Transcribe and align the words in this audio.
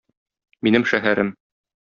Минем 0.67 0.87
шәһәрем. 0.93 1.31